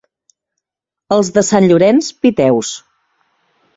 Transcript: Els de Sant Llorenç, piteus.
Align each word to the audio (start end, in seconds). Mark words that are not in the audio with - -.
Els 1.17 1.29
de 1.37 1.43
Sant 1.49 1.67
Llorenç, 1.73 2.09
piteus. 2.25 2.73